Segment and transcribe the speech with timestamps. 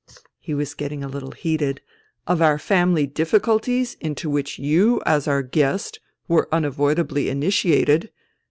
[0.39, 1.79] (he was getting a little heated)"
[2.27, 8.09] of our family difficulties into which you, as our guest, were unavoidably initiated